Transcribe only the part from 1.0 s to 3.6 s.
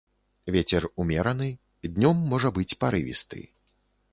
умераны, днём можа быць парывісты.